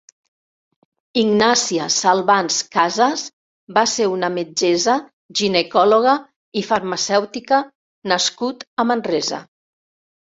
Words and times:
Ignacia 1.23 1.83
Salvans 1.95 2.55
Casas 2.75 3.25
va 3.77 3.83
ser 3.91 4.07
un 4.13 4.25
metgessa 4.37 4.95
ginecòloga 5.41 6.15
i 6.63 6.63
farmacèutica 6.71 7.61
nascut 8.13 8.65
a 8.85 8.87
Manresa. 8.93 9.43